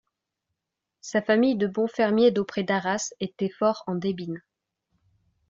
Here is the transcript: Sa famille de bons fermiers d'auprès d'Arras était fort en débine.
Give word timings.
Sa 1.01 1.21
famille 1.21 1.57
de 1.57 1.67
bons 1.67 1.87
fermiers 1.87 2.31
d'auprès 2.31 2.63
d'Arras 2.63 3.13
était 3.19 3.51
fort 3.51 3.83
en 3.85 3.93
débine. 3.93 4.41